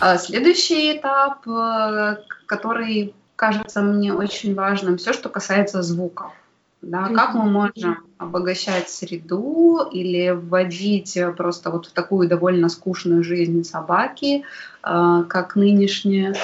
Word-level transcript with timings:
А 0.00 0.16
следующий 0.16 0.96
этап, 0.96 1.46
э, 1.46 2.16
который 2.46 3.14
кажется 3.36 3.82
мне 3.82 4.14
очень 4.14 4.54
важным, 4.54 4.96
все, 4.96 5.12
что 5.12 5.28
касается 5.28 5.82
звуков. 5.82 6.32
Да, 6.80 7.08
как 7.08 7.34
мы 7.34 7.44
можем 7.50 7.98
обогащать 8.16 8.88
среду 8.88 9.86
или 9.92 10.30
вводить 10.30 11.18
просто 11.36 11.70
вот 11.70 11.86
в 11.86 11.92
такую 11.92 12.26
довольно 12.26 12.70
скучную 12.70 13.22
жизнь 13.22 13.62
собаки, 13.64 14.44
э, 14.82 15.24
как 15.28 15.56
нынешняя, 15.56 16.34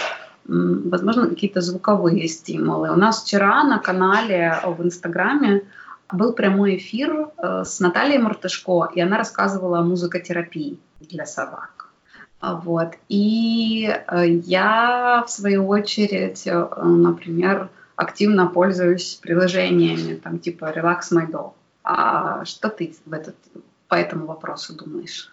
возможно, 0.45 1.27
какие-то 1.27 1.63
звуковые 1.63 2.29
стимулы. 2.29 2.91
У 2.91 2.97
нас 2.97 3.23
вчера 3.23 3.65
на 3.65 3.79
канале 3.79 4.61
в 4.65 4.83
Инстаграме 4.83 5.63
был 6.13 6.35
прямой 6.35 6.77
эфир 6.77 7.31
э, 7.39 7.65
с 7.65 7.81
Натальей 7.81 8.19
Муртышко, 8.19 8.91
и 8.95 9.01
она 9.01 9.17
рассказывала 9.17 9.79
о 9.79 9.83
музыкотерапии 9.83 10.79
для 11.01 11.25
собак. 11.25 11.86
Вот. 12.41 12.95
И 13.09 13.89
э, 13.89 14.29
я, 14.29 15.25
в 15.27 15.31
свою 15.31 15.67
очередь, 15.69 16.45
например, 16.47 17.71
активно 17.97 18.47
пользуюсь 18.47 19.15
приложениями, 19.15 20.17
там 20.17 20.39
типа 20.39 20.73
Relax 20.77 21.13
My 21.13 21.31
Dog. 21.31 21.53
А 21.83 22.45
что 22.45 22.69
ты 22.69 22.95
в 23.05 23.13
этот, 23.13 23.37
по 23.89 23.95
этому 23.95 24.27
вопросу 24.27 24.75
думаешь? 24.75 25.33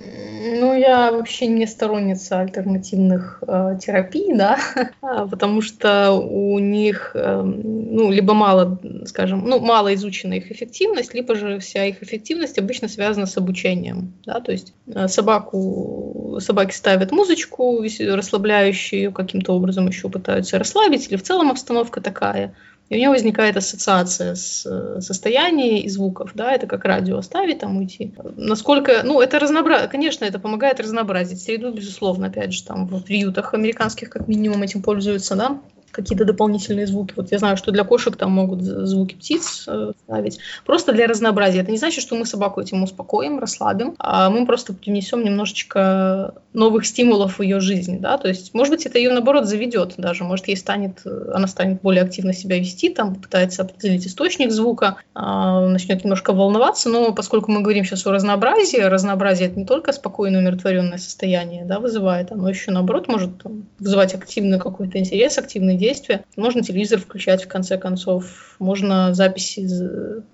Ну, 0.00 0.74
я 0.74 1.10
вообще 1.10 1.48
не 1.48 1.66
сторонница 1.66 2.40
альтернативных 2.40 3.42
э, 3.46 3.78
терапий, 3.80 4.32
да, 4.34 4.58
а, 5.02 5.26
потому 5.26 5.60
что 5.60 6.12
у 6.12 6.58
них, 6.60 7.12
э, 7.14 7.42
ну, 7.42 8.10
либо 8.10 8.32
мало, 8.32 8.78
скажем, 9.06 9.44
ну, 9.44 9.58
мало 9.58 9.92
изучена 9.94 10.34
их 10.34 10.52
эффективность, 10.52 11.14
либо 11.14 11.34
же 11.34 11.58
вся 11.58 11.84
их 11.84 12.02
эффективность 12.02 12.58
обычно 12.58 12.86
связана 12.86 13.26
с 13.26 13.36
обучением, 13.36 14.12
да, 14.24 14.40
то 14.40 14.52
есть 14.52 14.72
э, 14.86 15.08
собаку, 15.08 16.38
собаки 16.40 16.74
ставят 16.74 17.10
музычку 17.10 17.82
расслабляющую, 17.82 19.12
каким-то 19.12 19.54
образом 19.54 19.88
еще 19.88 20.08
пытаются 20.08 20.58
расслабить, 20.58 21.08
или 21.08 21.16
в 21.16 21.22
целом 21.24 21.50
обстановка 21.50 22.00
такая– 22.00 22.54
и 22.88 22.96
у 22.96 23.00
него 23.00 23.12
возникает 23.12 23.56
ассоциация 23.56 24.34
с 24.34 24.64
э, 24.64 25.00
состоянием 25.00 25.84
и 25.84 25.88
звуков, 25.88 26.30
да, 26.34 26.52
это 26.52 26.66
как 26.66 26.84
радио 26.84 27.18
оставить, 27.18 27.58
там 27.58 27.76
уйти. 27.76 28.14
Насколько, 28.36 29.02
ну, 29.04 29.20
это 29.20 29.38
разнообразие, 29.38 29.88
конечно, 29.88 30.24
это 30.24 30.38
помогает 30.38 30.80
разнообразить 30.80 31.40
среду, 31.40 31.70
безусловно, 31.72 32.28
опять 32.28 32.52
же, 32.52 32.64
там 32.64 32.86
в 32.86 33.02
приютах 33.02 33.52
американских 33.52 34.08
как 34.08 34.26
минимум 34.26 34.62
этим 34.62 34.82
пользуются, 34.82 35.36
да, 35.36 35.60
какие-то 35.90 36.24
дополнительные 36.24 36.86
звуки. 36.86 37.14
Вот 37.16 37.32
я 37.32 37.38
знаю, 37.38 37.56
что 37.56 37.72
для 37.72 37.84
кошек 37.84 38.16
там 38.16 38.32
могут 38.32 38.62
звуки 38.62 39.14
птиц 39.14 39.64
э, 39.66 39.92
ставить. 40.04 40.38
Просто 40.64 40.92
для 40.92 41.06
разнообразия. 41.06 41.60
Это 41.60 41.70
не 41.70 41.78
значит, 41.78 42.02
что 42.02 42.16
мы 42.16 42.26
собаку 42.26 42.60
этим 42.60 42.82
успокоим, 42.82 43.38
расслабим, 43.38 43.94
а 43.98 44.30
мы 44.30 44.46
просто 44.46 44.72
принесем 44.72 45.24
немножечко 45.24 46.34
новых 46.52 46.86
стимулов 46.86 47.38
в 47.38 47.42
ее 47.42 47.60
жизни. 47.60 47.98
Да? 47.98 48.18
То 48.18 48.28
есть, 48.28 48.54
может 48.54 48.72
быть, 48.74 48.86
это 48.86 48.98
ее, 48.98 49.12
наоборот, 49.12 49.46
заведет 49.46 49.94
даже. 49.96 50.24
Может, 50.24 50.48
ей 50.48 50.56
станет, 50.56 51.02
она 51.06 51.46
станет 51.46 51.80
более 51.82 52.02
активно 52.02 52.32
себя 52.32 52.58
вести, 52.58 52.88
там, 52.90 53.14
пытается 53.14 53.62
определить 53.62 54.06
источник 54.06 54.50
звука, 54.50 54.96
а, 55.14 55.66
начнет 55.68 56.04
немножко 56.04 56.32
волноваться, 56.32 56.88
но 56.88 57.12
поскольку 57.12 57.50
мы 57.50 57.62
говорим 57.62 57.84
сейчас 57.84 58.06
о 58.06 58.12
разнообразии, 58.12 58.78
разнообразие 58.78 59.48
это 59.48 59.58
не 59.58 59.66
только 59.66 59.92
спокойное, 59.92 60.40
умиротворенное 60.40 60.98
состояние 60.98 61.64
да, 61.64 61.78
вызывает, 61.78 62.32
оно 62.32 62.48
еще, 62.48 62.70
наоборот, 62.70 63.08
может 63.08 63.42
там, 63.42 63.66
вызывать 63.78 64.14
активный 64.14 64.58
какой-то 64.58 64.98
интерес, 64.98 65.38
активный 65.38 65.76
действия. 65.78 66.24
Можно 66.36 66.62
телевизор 66.62 67.00
включать, 67.00 67.44
в 67.44 67.48
конце 67.48 67.78
концов. 67.78 68.56
Можно 68.58 69.14
записи 69.14 69.66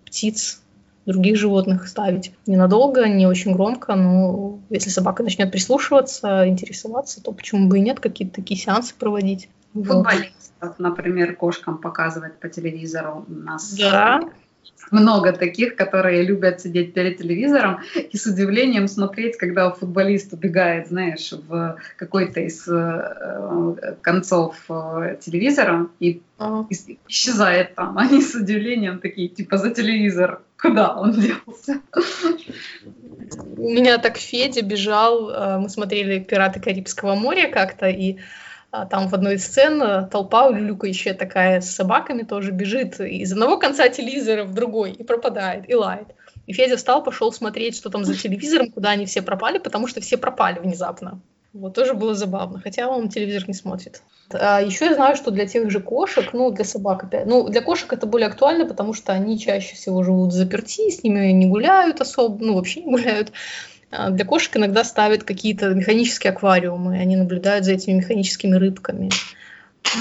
птиц, 0.05 0.63
других 1.07 1.37
животных 1.37 1.87
ставить. 1.87 2.33
Ненадолго, 2.47 3.09
не 3.09 3.27
очень 3.27 3.53
громко, 3.53 3.95
но 3.95 4.59
если 4.71 4.91
собака 4.91 5.23
начнет 5.23 5.53
прислушиваться, 5.53 6.49
интересоваться, 6.49 7.23
то 7.23 7.33
почему 7.33 7.69
бы 7.69 7.79
и 7.79 7.83
нет, 7.83 8.01
какие-то 8.01 8.37
такие 8.37 8.59
сеансы 8.59 8.95
проводить. 8.99 9.49
Футболистов, 9.75 10.79
например, 10.79 11.35
кошкам 11.37 11.79
показывать 11.79 12.39
по 12.39 12.49
телевизору. 12.49 13.27
У 13.29 13.33
нас 13.33 13.75
да 13.75 14.21
много 14.91 15.33
таких, 15.33 15.77
которые 15.77 16.23
любят 16.23 16.61
сидеть 16.61 16.95
перед 16.95 17.19
телевизором 17.19 17.81
и 17.95 18.17
с 18.17 18.27
удивлением 18.27 18.89
смотреть, 18.89 19.37
когда 19.37 19.71
футболист 19.71 20.33
убегает, 20.33 20.89
знаешь, 20.89 21.33
в 21.33 21.79
какой-то 21.97 22.41
из 22.41 22.67
э, 22.69 23.97
концов 24.01 24.57
э, 24.69 25.17
телевизора 25.21 25.89
и 26.01 26.23
ага. 26.39 26.67
исчезает 27.09 27.75
там. 27.75 27.99
Они 28.05 28.21
с 28.21 28.35
удивлением 28.35 28.99
такие, 28.99 29.29
типа, 29.29 29.59
за 29.59 29.71
телевизор. 29.71 30.41
Куда 30.57 30.95
он 30.95 31.13
делся? 31.13 31.81
У 33.57 33.69
меня 33.69 33.99
так 33.99 34.17
Федя 34.17 34.63
бежал, 34.63 35.31
э, 35.31 35.59
мы 35.59 35.69
смотрели 35.69 36.21
«Пираты 36.21 36.61
Карибского 36.61 37.15
моря» 37.15 37.51
как-то, 37.51 37.89
и 37.89 38.19
там 38.91 39.09
в 39.09 39.15
одной 39.15 39.35
из 39.37 39.45
сцен 39.45 39.81
э, 39.83 40.09
толпа 40.11 40.49
улюлюкающая 40.49 41.15
такая 41.15 41.61
с 41.61 41.71
собаками 41.71 42.23
тоже 42.23 42.51
бежит 42.51 43.01
из 43.01 43.33
одного 43.33 43.57
конца 43.57 43.89
телевизора 43.89 44.45
в 44.45 44.53
другой 44.53 44.93
и 44.93 45.05
пропадает, 45.05 45.69
и 45.71 45.75
лает. 45.75 46.09
И 46.47 46.53
Федя 46.53 46.77
встал, 46.77 47.03
пошел 47.03 47.33
смотреть, 47.33 47.77
что 47.77 47.89
там 47.91 48.05
за 48.05 48.15
телевизором, 48.17 48.71
куда 48.71 48.91
они 48.91 49.07
все 49.07 49.23
пропали, 49.23 49.59
потому 49.59 49.87
что 49.87 50.01
все 50.01 50.17
пропали 50.17 50.59
внезапно. 50.59 51.21
Вот 51.55 51.75
тоже 51.75 51.95
было 51.95 52.17
забавно, 52.17 52.61
хотя 52.61 52.89
он 52.89 53.09
телевизор 53.09 53.45
не 53.47 53.55
смотрит. 53.55 54.03
А 54.33 54.61
еще 54.61 54.87
я 54.87 54.95
знаю, 54.95 55.15
что 55.15 55.31
для 55.31 55.47
тех 55.47 55.71
же 55.71 55.79
кошек, 55.79 56.31
ну, 56.33 56.51
для 56.51 56.65
собак 56.65 57.05
опять, 57.05 57.27
ну, 57.27 57.49
для 57.49 57.61
кошек 57.61 57.93
это 57.93 58.07
более 58.07 58.27
актуально, 58.27 58.67
потому 58.67 58.93
что 58.93 59.13
они 59.13 59.39
чаще 59.39 59.77
всего 59.77 60.03
живут 60.03 60.33
заперти, 60.33 60.91
с 60.91 61.05
ними 61.05 61.29
не 61.29 61.47
гуляют 61.47 62.01
особо, 62.01 62.45
ну, 62.45 62.57
вообще 62.57 62.83
не 62.83 62.91
гуляют. 62.91 63.31
А, 63.95 64.11
для 64.11 64.25
кошек 64.25 64.57
иногда 64.57 64.85
ставят 64.85 65.25
какие-то 65.25 65.71
механические 65.71 66.33
аквариумы, 66.33 66.99
они 66.99 67.17
наблюдают 67.17 67.65
за 67.65 67.73
этими 67.73 67.95
механическими 67.99 68.57
рыбками. 68.57 69.11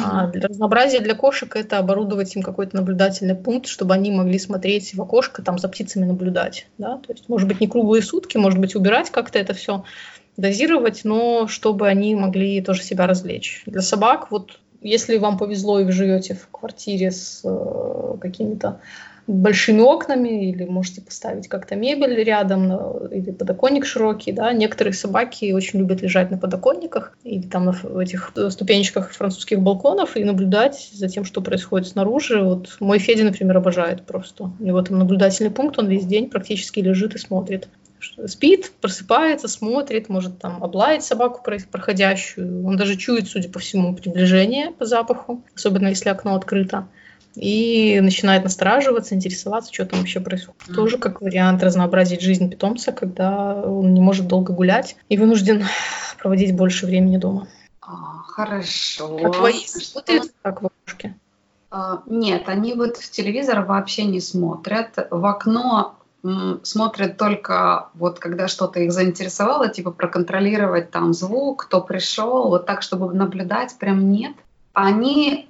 А 0.04 0.28
для 0.28 0.48
разнообразия 0.48 1.02
для 1.02 1.14
кошек 1.14 1.56
это 1.56 1.78
оборудовать 1.78 2.36
им 2.36 2.42
какой-то 2.42 2.76
наблюдательный 2.78 3.36
пункт, 3.36 3.68
чтобы 3.68 3.94
они 3.94 4.12
могли 4.12 4.40
смотреть 4.40 4.94
в 4.96 5.02
окошко, 5.02 5.42
там 5.42 5.60
за 5.60 5.68
птицами 5.68 6.06
наблюдать. 6.06 6.68
Да? 6.78 6.98
То 6.98 7.12
есть, 7.12 7.28
может 7.28 7.48
быть, 7.48 7.60
не 7.60 7.68
круглые 7.68 8.02
сутки, 8.02 8.38
может 8.38 8.60
быть, 8.60 8.76
убирать 8.76 9.12
как-то 9.12 9.38
это 9.40 9.54
все, 9.54 9.84
дозировать, 10.38 11.02
но 11.04 11.48
чтобы 11.48 11.88
они 11.88 12.16
могли 12.16 12.62
тоже 12.62 12.82
себя 12.82 13.08
развлечь. 13.08 13.64
Для 13.66 13.82
собак, 13.82 14.32
вот 14.32 14.60
если 14.82 15.18
вам 15.18 15.38
повезло 15.38 15.80
и 15.80 15.84
вы 15.84 15.92
живете 15.92 16.34
в 16.34 16.48
квартире 16.50 17.12
с 17.12 17.42
э, 17.44 18.18
какими-то 18.20 18.80
большими 19.28 19.80
окнами, 19.80 20.50
или 20.50 20.66
можете 20.66 21.02
поставить 21.02 21.48
как-то 21.48 21.76
мебель 21.76 22.24
рядом, 22.24 23.08
или 23.08 23.32
подоконник 23.32 23.86
широкий, 23.86 24.32
да. 24.32 24.52
Некоторые 24.54 24.94
собаки 24.94 25.52
очень 25.52 25.80
любят 25.80 26.02
лежать 26.02 26.32
на 26.32 26.38
подоконниках 26.38 27.18
или 27.24 27.48
там 27.48 27.66
на 27.66 28.02
этих 28.02 28.34
ступенечках 28.50 29.12
французских 29.12 29.62
балконов 29.62 30.18
и 30.18 30.24
наблюдать 30.24 30.90
за 30.92 31.08
тем, 31.08 31.26
что 31.26 31.42
происходит 31.42 31.88
снаружи. 31.88 32.42
Вот 32.42 32.78
мой 32.80 33.00
Федя, 33.00 33.24
например, 33.24 33.58
обожает 33.58 34.06
просто. 34.06 34.52
У 34.60 34.64
него 34.64 34.82
там 34.82 35.00
наблюдательный 35.00 35.52
пункт, 35.52 35.80
он 35.80 35.88
весь 35.88 36.06
день 36.06 36.30
практически 36.30 36.80
лежит 36.80 37.16
и 37.16 37.18
смотрит 37.18 37.68
спит, 38.28 38.74
просыпается, 38.82 39.48
смотрит, 39.48 40.10
может 40.10 40.38
там 40.40 40.62
облаять 40.62 41.04
собаку 41.04 41.42
проходящую. 41.42 42.66
Он 42.66 42.76
даже 42.76 42.98
чует, 42.98 43.28
судя 43.28 43.50
по 43.50 43.60
всему, 43.60 43.96
приближение 43.96 44.72
по 44.72 44.86
запаху, 44.86 45.42
особенно 45.56 45.88
если 45.88 46.10
окно 46.10 46.36
открыто 46.36 46.90
и 47.36 48.00
начинает 48.02 48.44
настораживаться, 48.44 49.16
интересоваться, 49.16 49.74
что 49.74 49.86
там 49.86 50.00
вообще 50.00 50.20
происходит. 50.20 50.62
Mm. 50.68 50.74
Тоже 50.74 50.98
как 50.98 51.22
вариант 51.22 51.64
разнообразить 51.64 52.22
жизнь 52.22 52.50
питомца, 52.50 52.92
когда 52.92 53.56
он 53.56 53.94
не 53.94 54.02
может 54.02 54.28
долго 54.28 54.54
гулять 54.54 54.96
и 55.10 55.18
вынужден 55.18 55.64
проводить 56.20 56.56
больше 56.56 56.86
времени 56.86 57.18
дома. 57.18 57.48
А, 57.82 58.24
хорошо. 58.28 59.20
А 59.24 59.30
твои 59.30 59.66
смотрят 59.66 60.32
как 60.42 60.62
в 60.62 60.68
окошке? 60.68 61.16
А, 61.72 62.04
нет, 62.06 62.44
они 62.48 62.74
вот 62.74 62.98
в 62.98 63.12
телевизор 63.12 63.66
вообще 63.66 64.06
не 64.06 64.20
смотрят. 64.20 65.08
В 65.10 65.26
окно 65.26 65.96
смотрят 66.64 67.18
только 67.18 67.90
вот 67.96 68.20
когда 68.20 68.48
что-то 68.48 68.80
их 68.80 68.94
заинтересовало, 68.94 69.68
типа 69.68 69.92
проконтролировать 69.92 70.90
там 70.90 71.14
звук, 71.14 71.66
кто 71.66 71.82
пришел, 71.82 72.48
вот 72.48 72.66
так, 72.66 72.82
чтобы 72.82 73.14
наблюдать, 73.14 73.76
прям 73.78 74.10
нет. 74.10 74.34
Они 74.72 75.50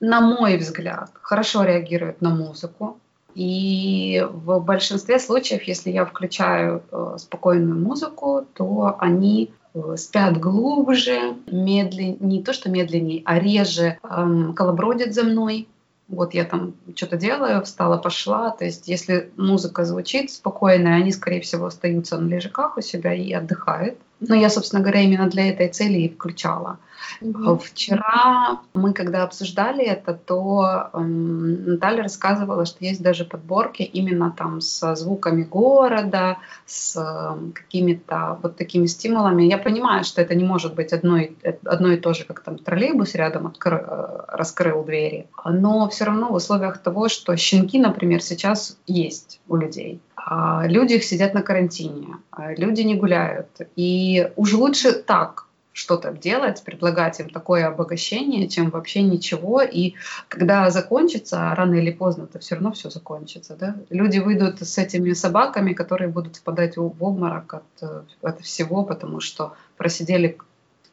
на 0.00 0.20
мой 0.20 0.56
взгляд, 0.56 1.10
хорошо 1.20 1.64
реагируют 1.64 2.20
на 2.20 2.30
музыку. 2.34 2.98
И 3.34 4.26
в 4.30 4.60
большинстве 4.60 5.18
случаев, 5.18 5.62
если 5.62 5.90
я 5.90 6.04
включаю 6.04 6.82
э, 6.90 7.16
спокойную 7.18 7.78
музыку, 7.80 8.46
то 8.54 8.96
они 8.98 9.50
э, 9.74 9.96
спят 9.96 10.38
глубже, 10.38 11.34
медленнее, 11.46 12.16
не 12.20 12.42
то 12.42 12.52
что 12.52 12.68
медленнее, 12.68 13.22
а 13.24 13.38
реже 13.38 13.98
эм, 14.02 14.52
колобродят 14.52 15.14
за 15.14 15.24
мной. 15.24 15.66
Вот 16.08 16.34
я 16.34 16.44
там 16.44 16.74
что-то 16.94 17.16
делаю, 17.16 17.62
встала, 17.62 17.96
пошла. 17.96 18.50
То 18.50 18.66
есть 18.66 18.86
если 18.86 19.30
музыка 19.38 19.86
звучит 19.86 20.30
спокойно, 20.30 20.94
они, 20.94 21.10
скорее 21.10 21.40
всего, 21.40 21.66
остаются 21.66 22.18
на 22.18 22.28
лежаках 22.28 22.76
у 22.76 22.82
себя 22.82 23.14
и 23.14 23.32
отдыхают. 23.32 23.96
Но 24.20 24.34
я, 24.34 24.50
собственно 24.50 24.82
говоря, 24.82 25.00
именно 25.00 25.30
для 25.30 25.48
этой 25.48 25.68
цели 25.68 26.00
и 26.00 26.08
включала. 26.10 26.78
Угу. 27.20 27.56
Вчера 27.58 28.60
мы, 28.74 28.92
когда 28.92 29.22
обсуждали 29.24 29.84
это, 29.84 30.14
то 30.14 30.90
эм, 30.92 31.64
Наталья 31.64 32.02
рассказывала, 32.02 32.64
что 32.66 32.84
есть 32.84 33.02
даже 33.02 33.24
подборки 33.24 33.82
именно 33.82 34.30
там 34.30 34.60
со 34.60 34.94
звуками 34.94 35.42
города, 35.42 36.38
с 36.66 36.96
э, 36.96 37.52
какими-то 37.52 38.38
вот 38.42 38.56
такими 38.56 38.86
стимулами. 38.86 39.44
Я 39.44 39.58
понимаю, 39.58 40.04
что 40.04 40.22
это 40.22 40.34
не 40.34 40.44
может 40.44 40.74
быть 40.74 40.92
одно 40.92 41.18
и, 41.18 41.32
одно 41.64 41.92
и 41.92 41.96
то 41.96 42.14
же, 42.14 42.24
как 42.24 42.40
там 42.40 42.58
троллейбус 42.58 43.14
рядом 43.14 43.46
откры, 43.46 43.84
э, 43.86 44.18
раскрыл 44.28 44.84
двери, 44.84 45.26
но 45.44 45.88
все 45.88 46.04
равно 46.04 46.28
в 46.28 46.34
условиях 46.34 46.78
того, 46.78 47.08
что 47.08 47.36
щенки, 47.36 47.78
например, 47.78 48.22
сейчас 48.22 48.78
есть 48.86 49.40
у 49.48 49.56
людей, 49.56 50.00
а 50.16 50.66
люди 50.66 50.98
сидят 51.00 51.34
на 51.34 51.42
карантине, 51.42 52.16
а 52.30 52.52
люди 52.54 52.82
не 52.82 52.94
гуляют. 52.94 53.48
И 53.76 54.30
уж 54.36 54.52
лучше 54.54 54.92
так, 54.92 55.46
что-то 55.72 56.12
делать, 56.12 56.62
предлагать 56.62 57.18
им 57.20 57.30
такое 57.30 57.66
обогащение, 57.66 58.48
чем 58.48 58.70
вообще 58.70 59.02
ничего. 59.02 59.62
И 59.62 59.94
когда 60.28 60.70
закончится, 60.70 61.54
рано 61.54 61.74
или 61.74 61.90
поздно, 61.90 62.24
это 62.24 62.38
все 62.38 62.56
равно 62.56 62.72
все 62.72 62.90
закончится. 62.90 63.56
Да? 63.56 63.76
Люди 63.90 64.18
выйдут 64.18 64.60
с 64.60 64.78
этими 64.78 65.12
собаками, 65.12 65.72
которые 65.72 66.08
будут 66.08 66.36
впадать 66.36 66.76
в 66.76 67.02
обморок 67.02 67.54
от, 67.54 67.62
э, 67.82 68.02
от 68.22 68.40
всего, 68.42 68.84
потому 68.84 69.20
что 69.20 69.54
просидели 69.76 70.36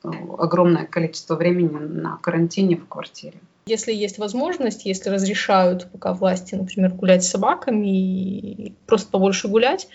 э, 0.03 0.09
огромное 0.37 0.85
количество 0.85 1.35
времени 1.35 1.67
на 1.67 2.17
карантине 2.17 2.77
в 2.77 2.87
квартире. 2.87 3.39
Если 3.65 3.93
есть 3.93 4.17
возможность, 4.17 4.85
если 4.85 5.09
разрешают 5.09 5.91
пока 5.91 6.13
власти, 6.13 6.55
например, 6.55 6.91
гулять 6.93 7.23
с 7.23 7.29
собаками 7.29 7.87
и 7.87 8.73
просто 8.87 9.11
побольше 9.11 9.47
гулять, 9.47 9.89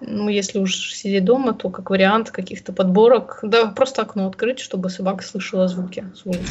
ну, 0.00 0.28
если 0.28 0.58
уж 0.58 0.92
сидеть 0.92 1.24
дома, 1.24 1.52
то 1.52 1.70
как 1.70 1.90
вариант 1.90 2.30
каких-то 2.30 2.72
подборок, 2.72 3.40
да, 3.42 3.66
просто 3.66 4.02
окно 4.02 4.26
открыть, 4.26 4.58
чтобы 4.58 4.90
собака 4.90 5.24
слышала 5.24 5.68
звуки 5.68 6.04
с 6.14 6.24
улицы. 6.26 6.42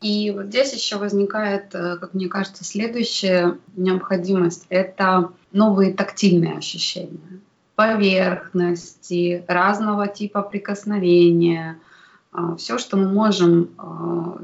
И 0.00 0.30
вот 0.30 0.46
здесь 0.46 0.72
еще 0.72 0.96
возникает, 0.96 1.74
э, 1.74 1.96
как 1.96 2.14
мне 2.14 2.28
кажется, 2.28 2.64
следующая 2.64 3.58
необходимость– 3.76 4.66
это 4.68 5.30
новые 5.52 5.92
тактильные 5.92 6.56
ощущения 6.56 7.40
поверхности, 7.78 9.44
разного 9.46 10.08
типа 10.08 10.42
прикосновения, 10.42 11.78
а, 12.32 12.56
все, 12.56 12.76
что 12.76 12.96
мы 12.96 13.08
можем 13.08 13.70
а, 13.78 14.38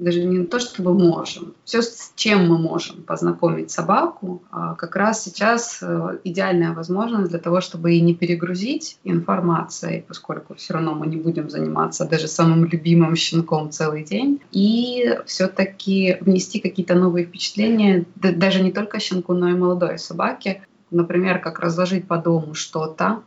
даже 0.00 0.24
не 0.24 0.44
то, 0.44 0.58
чтобы 0.58 0.94
можем, 0.94 1.54
все, 1.64 1.82
с 1.82 2.12
чем 2.16 2.48
мы 2.48 2.58
можем 2.58 3.02
познакомить 3.02 3.70
собаку, 3.70 4.42
а 4.50 4.74
как 4.74 4.96
раз 4.96 5.24
сейчас 5.24 5.78
э, 5.82 6.18
идеальная 6.24 6.72
возможность 6.72 7.30
для 7.30 7.38
того, 7.38 7.60
чтобы 7.60 7.94
и 7.94 8.00
не 8.00 8.14
перегрузить 8.14 8.98
информацией, 9.04 10.04
поскольку 10.06 10.54
все 10.54 10.74
равно 10.74 10.94
мы 10.94 11.06
не 11.06 11.16
будем 11.16 11.50
заниматься 11.50 12.06
даже 12.06 12.28
самым 12.28 12.64
любимым 12.64 13.14
щенком 13.14 13.70
целый 13.70 14.04
день, 14.04 14.40
и 14.52 15.18
все-таки 15.26 16.16
внести 16.20 16.60
какие-то 16.60 16.94
новые 16.94 17.26
впечатления, 17.26 18.06
даже 18.16 18.62
не 18.62 18.72
только 18.72 19.00
щенку, 19.00 19.34
но 19.34 19.48
и 19.48 19.54
молодой 19.54 19.98
собаке, 19.98 20.62
например, 20.90 21.40
как 21.40 21.60
разложить 21.60 22.08
по 22.08 22.16
дому 22.16 22.54
что-то, 22.54 23.22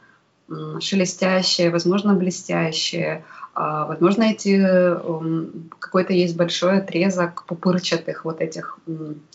шелестящее, 0.79 1.69
возможно, 1.69 2.13
блестящее, 2.13 3.23
а, 3.53 3.85
возможно, 3.85 4.23
эти 4.23 4.59
какой-то 5.79 6.13
есть 6.13 6.35
большой 6.35 6.79
отрезок 6.79 7.45
пупырчатых 7.45 8.25
вот 8.25 8.41
этих, 8.41 8.79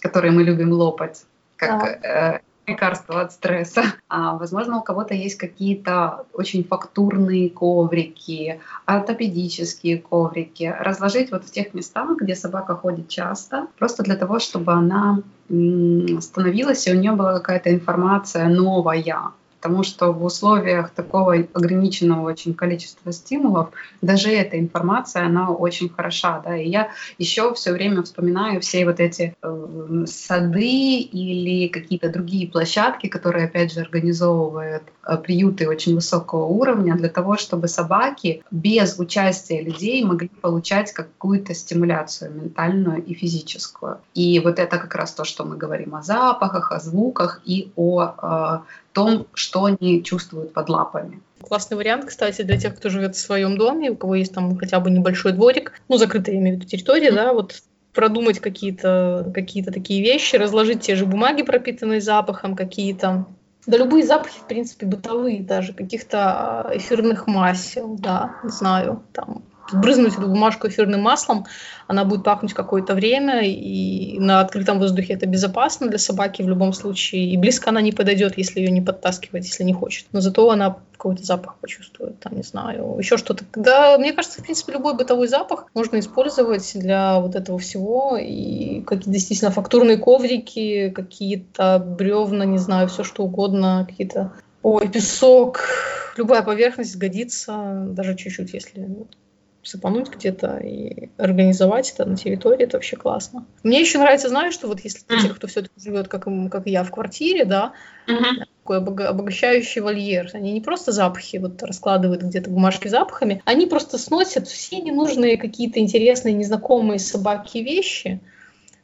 которые 0.01 0.33
мы 0.33 0.43
любим 0.43 0.73
лопать, 0.73 1.25
как 1.57 2.03
да. 2.03 2.37
Э, 2.37 2.41
лекарство 2.69 3.21
от 3.21 3.33
стресса. 3.33 3.83
А, 4.09 4.37
возможно, 4.37 4.79
у 4.79 4.83
кого-то 4.83 5.15
есть 5.15 5.37
какие-то 5.37 6.27
очень 6.33 6.65
фактурные 6.65 7.51
коврики, 7.51 8.61
ортопедические 8.87 9.99
коврики. 9.99 10.75
Разложить 10.81 11.31
вот 11.31 11.45
в 11.45 11.51
тех 11.51 11.73
местах, 11.75 12.19
где 12.21 12.35
собака 12.35 12.75
ходит 12.75 13.09
часто, 13.09 13.67
просто 13.79 14.03
для 14.03 14.17
того, 14.17 14.39
чтобы 14.39 14.73
она 14.73 15.23
становилась, 15.49 16.87
и 16.87 16.93
у 16.93 16.97
нее 16.99 17.13
была 17.13 17.35
какая-то 17.35 17.73
информация 17.73 18.49
новая 18.49 19.33
Потому 19.61 19.83
что 19.83 20.13
в 20.13 20.25
условиях 20.25 20.91
такого 20.91 21.35
ограниченного 21.53 22.29
очень 22.29 22.55
количества 22.55 23.13
стимулов 23.13 23.71
даже 24.01 24.31
эта 24.31 24.59
информация, 24.59 25.27
она 25.27 25.51
очень 25.51 25.89
хороша. 25.89 26.41
Да? 26.45 26.57
И 26.57 26.69
я 26.69 26.91
еще 27.19 27.53
все 27.55 27.73
время 27.73 28.03
вспоминаю 28.03 28.61
все 28.61 28.85
вот 28.85 29.01
эти 29.01 29.35
э, 29.43 30.05
сады 30.07 31.01
или 31.01 31.69
какие-то 31.69 32.09
другие 32.09 32.49
площадки, 32.49 33.09
которые, 33.09 33.47
опять 33.47 33.73
же, 33.73 33.81
организовывают 33.81 34.85
э, 35.07 35.17
приюты 35.17 35.69
очень 35.69 35.95
высокого 35.95 36.45
уровня 36.45 36.95
для 36.95 37.09
того, 37.09 37.37
чтобы 37.37 37.69
собаки 37.69 38.43
без 38.51 38.99
участия 38.99 39.61
людей 39.61 40.05
могли 40.05 40.29
получать 40.29 40.93
какую-то 40.93 41.55
стимуляцию 41.55 42.33
ментальную 42.35 43.05
и 43.05 43.15
физическую. 43.15 43.99
И 44.15 44.41
вот 44.41 44.59
это 44.59 44.79
как 44.79 44.95
раз 44.95 45.13
то, 45.13 45.25
что 45.25 45.45
мы 45.45 45.57
говорим 45.57 45.95
о 45.95 46.03
запахах, 46.03 46.73
о 46.73 46.79
звуках 46.79 47.41
и 47.45 47.73
о 47.77 48.15
э, 48.23 48.59
том, 49.05 49.27
что 49.35 49.65
они 49.65 50.03
чувствуют 50.03 50.53
под 50.53 50.69
лапами. 50.69 51.21
Классный 51.41 51.77
вариант, 51.77 52.05
кстати, 52.07 52.43
для 52.43 52.59
тех, 52.59 52.77
кто 52.77 52.89
живет 52.91 53.17
в 53.17 53.21
своем 53.21 53.57
доме, 53.57 53.91
у 53.91 53.97
кого 53.97 54.17
есть 54.17 54.35
там 54.35 54.57
хотя 54.59 54.81
бы 54.81 54.91
небольшой 54.91 55.33
дворик, 55.33 55.73
ну, 55.89 55.97
закрытая, 55.97 56.35
я 56.35 56.41
имею 56.41 56.57
в 56.57 56.61
виду, 56.61 56.69
территория, 56.69 57.13
да, 57.13 57.33
вот 57.33 57.63
продумать 57.95 58.39
какие-то 58.39 59.31
какие 59.35 59.63
такие 59.65 60.03
вещи, 60.03 60.37
разложить 60.37 60.83
те 60.83 60.95
же 60.95 61.07
бумаги, 61.07 61.43
пропитанные 61.43 62.01
запахом, 62.01 62.55
какие-то 62.55 63.27
да 63.67 63.77
любые 63.77 64.05
запахи, 64.07 64.39
в 64.41 64.47
принципе, 64.47 64.87
бытовые 64.87 65.43
даже, 65.43 65.75
каких-то 65.75 66.19
а, 66.19 66.71
эфирных 66.77 67.27
масел, 67.27 67.97
да, 67.99 68.37
знаю, 68.45 69.03
там 69.13 69.43
брызнуть 69.73 70.15
эту 70.15 70.27
бумажку 70.27 70.69
эфирным 70.69 71.03
маслом, 71.03 71.47
она 71.87 72.05
будет 72.05 72.25
пахнуть 72.25 72.55
какое-то 72.55 72.95
время, 72.95 73.43
и 73.45 74.19
на 74.19 74.41
открытом 74.41 74.79
воздухе 74.79 75.15
это 75.15 75.27
безопасно 75.27 75.89
для 75.89 75.99
собаки 75.99 76.43
в 76.43 76.49
любом 76.49 76.73
случае, 76.73 77.31
и 77.31 77.37
близко 77.37 77.71
она 77.71 77.81
не 77.81 77.93
подойдет, 77.93 78.37
если 78.37 78.61
ее 78.61 78.71
не 78.71 78.81
подтаскивать, 78.81 79.47
если 79.47 79.65
не 79.65 79.73
хочет. 79.73 80.07
Но 80.13 80.21
зато 80.21 80.51
она 80.51 80.79
какой-то 80.93 81.25
запах 81.25 81.57
почувствует, 81.61 82.19
там, 82.19 82.35
не 82.35 82.43
знаю, 82.43 82.97
еще 82.99 83.17
что-то. 83.17 83.45
Да, 83.55 83.97
мне 83.99 84.13
кажется, 84.13 84.41
в 84.41 84.43
принципе, 84.43 84.73
любой 84.73 84.95
бытовой 84.95 85.29
запах 85.29 85.67
можно 85.73 85.99
использовать 86.01 86.73
для 86.75 87.21
вот 87.21 87.37
этого 87.37 87.59
всего, 87.59 88.17
и 88.21 88.81
какие-то 88.83 89.11
действительно 89.11 89.53
фактурные 89.53 89.97
коврики, 89.97 90.91
какие-то 90.91 91.79
бревна, 91.79 92.45
не 92.45 92.59
знаю, 92.59 92.89
все 92.89 93.05
что 93.05 93.25
угодно, 93.25 93.87
какие-то 93.89 94.33
Ой, 94.63 94.89
песок, 94.89 95.61
любая 96.17 96.43
поверхность 96.43 96.97
годится, 96.97 97.87
даже 97.91 98.17
чуть-чуть, 98.17 98.53
если 98.53 98.89
сыпануть 99.63 100.09
где-то 100.09 100.59
и 100.59 101.11
организовать 101.19 101.91
это 101.93 102.05
на 102.05 102.17
территории, 102.17 102.65
это 102.65 102.77
вообще 102.77 102.97
классно. 102.97 103.45
Мне 103.63 103.81
еще 103.81 103.99
нравится, 103.99 104.29
знаешь, 104.29 104.55
что 104.55 104.69
вот 104.69 104.81
если 104.81 105.05
для 105.07 105.21
тех, 105.21 105.37
кто 105.37 105.47
все-таки 105.47 105.81
живет, 105.81 106.09
как, 106.09 106.27
как 106.51 106.67
я, 106.67 106.85
в 106.85 106.91
квартире, 106.91 107.45
да, 107.45 107.73
mm-hmm. 108.07 108.45
такой 108.63 108.79
обогащающий 108.79 109.81
вольер, 109.81 110.31
они 110.33 110.53
не 110.53 110.61
просто 110.61 110.93
запахи 110.93 111.37
вот 111.37 111.63
раскладывают 111.63 112.23
где-то 112.23 112.51
бумажки 112.51 112.89
запахами, 112.89 113.43
они 113.45 113.67
просто 113.67 113.99
сносят 113.99 114.49
все 114.49 114.81
ненужные 114.81 115.37
какие-то 115.37 115.81
интересные, 115.81 116.35
незнакомые 116.35 116.99
собаки 116.99 117.59
вещи, 117.59 118.21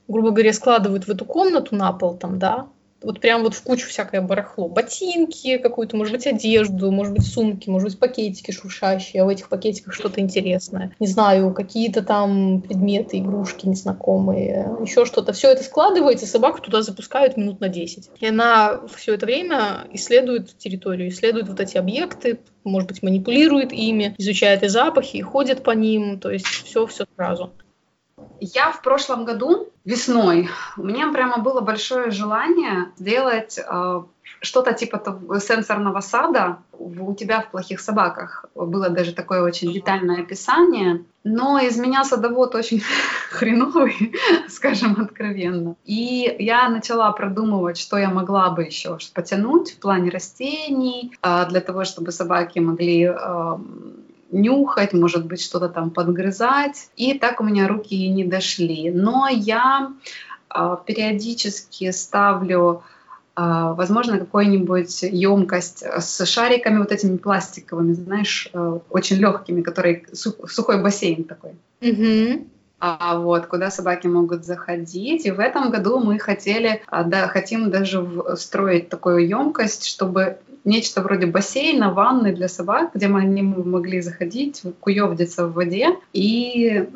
грубо 0.09 0.31
говоря, 0.31 0.53
складывают 0.53 1.07
в 1.07 1.11
эту 1.11 1.25
комнату 1.25 1.75
на 1.75 1.93
пол 1.93 2.17
там, 2.17 2.39
да, 2.39 2.67
вот 3.03 3.21
прям 3.21 3.43
вот 3.43 3.55
в 3.55 3.63
кучу 3.63 3.89
всякое 3.89 4.21
барахло. 4.21 4.69
Ботинки 4.69 5.59
какую-то, 5.59 5.97
может 5.97 6.15
быть, 6.15 6.27
одежду, 6.27 6.91
может 6.91 7.13
быть, 7.13 7.27
сумки, 7.27 7.69
может 7.69 7.91
быть, 7.91 7.99
пакетики 7.99 8.51
шуршащие, 8.51 9.23
а 9.23 9.27
в 9.27 9.29
этих 9.29 9.49
пакетиках 9.49 9.95
что-то 9.95 10.21
интересное. 10.21 10.95
Не 10.99 11.07
знаю, 11.07 11.53
какие-то 11.53 12.03
там 12.03 12.63
предметы, 12.63 13.19
игрушки 13.19 13.67
незнакомые, 13.67 14.71
еще 14.83 15.05
что-то. 15.05 15.33
Все 15.33 15.51
это 15.51 15.63
складывается, 15.63 16.27
собаку 16.27 16.61
туда 16.61 16.83
запускают 16.83 17.37
минут 17.37 17.61
на 17.61 17.69
10. 17.69 18.11
И 18.21 18.27
она 18.27 18.81
все 18.95 19.15
это 19.15 19.27
время 19.27 19.87
исследует 19.93 20.57
территорию, 20.57 21.09
исследует 21.09 21.49
вот 21.49 21.61
эти 21.61 21.77
объекты, 21.77 22.41
может 22.65 22.89
быть, 22.89 23.03
манипулирует 23.03 23.73
ими, 23.73 24.15
изучает 24.19 24.63
и 24.63 24.69
запахи, 24.69 25.19
и 25.19 25.23
ходит 25.23 25.63
по 25.63 25.73
ним, 25.73 26.19
то 26.19 26.31
есть 26.31 26.47
все-все 26.47 27.05
сразу. 27.17 27.53
Я 28.41 28.73
в 28.73 28.83
прошлом 28.83 29.25
году 29.25 29.71
весной 29.85 30.49
у 30.77 30.83
меня 30.83 31.11
прямо 31.13 31.39
было 31.39 31.61
большое 31.61 32.11
желание 32.11 32.93
сделать 32.97 33.59
э, 33.59 34.03
что-то 34.41 34.73
типа 34.73 35.21
сенсорного 35.41 36.01
сада 36.01 36.59
у 36.79 37.15
тебя 37.15 37.41
в 37.41 37.51
плохих 37.51 37.81
собаках. 37.81 38.45
Было 38.55 38.89
даже 38.89 39.13
такое 39.13 39.43
очень 39.43 39.73
детальное 39.73 40.23
описание. 40.23 41.05
Но 41.25 41.59
из 41.59 41.79
меня 41.79 42.05
садовод 42.05 42.55
очень 42.55 42.83
хреновый, 43.31 44.15
скажем 44.49 45.01
откровенно. 45.01 45.77
И 45.85 46.37
я 46.39 46.69
начала 46.69 47.11
продумывать, 47.13 47.79
что 47.79 47.97
я 47.97 48.11
могла 48.11 48.51
бы 48.51 48.65
еще 48.65 48.99
потянуть 49.15 49.73
в 49.73 49.79
плане 49.79 50.11
растений, 50.11 51.17
э, 51.23 51.47
для 51.49 51.61
того, 51.61 51.85
чтобы 51.85 52.13
собаки 52.13 52.59
могли 52.59 53.05
э, 53.05 53.59
нюхать, 54.35 54.93
может 54.93 55.27
быть, 55.27 55.41
что-то 55.41 55.69
там 55.69 55.91
подгрызать. 55.91 56.91
И 56.97 57.19
так 57.19 57.41
у 57.41 57.45
меня 57.45 57.69
руки 57.69 57.95
и 57.97 58.11
не 58.11 58.25
дошли. 58.25 58.91
Но 58.91 59.29
я 59.29 59.93
э, 60.55 60.77
периодически 60.87 61.91
ставлю 61.91 62.83
а, 63.37 63.73
возможно, 63.73 64.19
какую-нибудь 64.19 65.03
емкость 65.03 65.83
с 65.83 66.25
шариками 66.25 66.79
вот 66.79 66.93
этими 66.93 67.17
пластиковыми, 67.17 67.93
знаешь, 67.93 68.49
э, 68.53 68.79
очень 68.91 69.17
легкими, 69.17 69.61
которые 69.61 70.05
сухой 70.13 70.81
бассейн 70.81 71.25
такой. 71.25 71.57
Mm-hmm. 71.81 72.47
А 72.79 73.19
вот 73.19 73.47
куда 73.47 73.71
собаки 73.71 74.07
могут 74.07 74.45
заходить. 74.45 75.27
И 75.27 75.33
в 75.33 75.41
этом 75.41 75.71
году 75.71 75.99
мы 75.99 76.19
хотели, 76.21 76.83
а, 76.87 77.03
да, 77.03 77.27
хотим 77.27 77.71
даже 77.71 78.07
встроить 78.37 78.89
такую 78.89 79.27
емкость, 79.27 79.87
чтобы 79.87 80.39
нечто 80.65 81.03
вроде 81.03 81.27
бассейна, 81.27 81.93
ванны 81.93 82.35
для 82.35 82.49
собак, 82.49 82.91
где 82.95 83.09
мы 83.09 83.21
они 83.21 83.43
могли 83.43 84.01
заходить, 84.01 84.63
куевдиться 84.81 85.47
в 85.47 85.53
воде. 85.53 85.99
И 86.13 86.89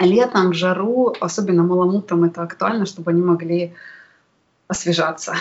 летом, 0.00 0.50
в 0.50 0.54
жару, 0.54 1.14
особенно 1.20 1.62
маламутам 1.62 2.24
это 2.24 2.42
актуально, 2.42 2.86
чтобы 2.86 3.10
они 3.10 3.22
могли 3.22 3.74
освежаться. 4.68 5.34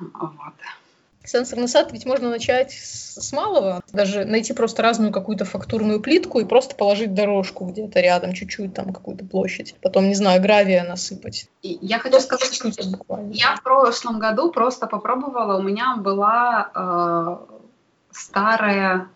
Вот. 0.00 0.54
Сенсорный 1.28 1.68
сад 1.68 1.92
ведь 1.92 2.06
можно 2.06 2.30
начать 2.30 2.72
с, 2.72 3.20
с 3.20 3.32
малого, 3.32 3.82
даже 3.92 4.24
найти 4.24 4.52
просто 4.52 4.82
разную 4.82 5.12
какую-то 5.12 5.44
фактурную 5.44 6.00
плитку 6.00 6.40
и 6.40 6.44
просто 6.44 6.74
положить 6.74 7.14
дорожку 7.14 7.66
где-то 7.66 8.00
рядом, 8.00 8.32
чуть-чуть 8.32 8.74
там 8.74 8.92
какую-то 8.92 9.24
площадь. 9.24 9.74
Потом, 9.82 10.08
не 10.08 10.14
знаю, 10.14 10.40
гравия 10.40 10.84
насыпать. 10.84 11.48
И 11.62 11.78
я 11.82 11.98
хочу 11.98 12.18
сказать, 12.20 12.54
что 12.54 12.70
я 13.30 13.56
в 13.56 13.62
прошлом 13.62 14.18
году 14.18 14.50
просто 14.50 14.86
попробовала, 14.86 15.58
у 15.58 15.62
меня 15.62 15.96
была 15.96 16.70
э, 16.74 17.56
старая 18.10 19.08